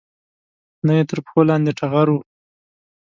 [0.85, 2.17] نه یې تر پښو لاندې ټغر و